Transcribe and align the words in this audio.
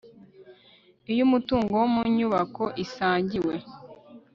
Iyo 1.11 1.21
umutungo 1.27 1.71
wo 1.81 1.87
mu 1.93 2.03
nyubako 2.15 2.63
isangiwe 2.83 3.55